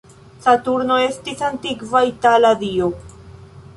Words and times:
Saturno 0.45 0.95
estis 1.09 1.43
antikva 1.49 2.01
itala 2.13 2.53
dio. 2.65 2.89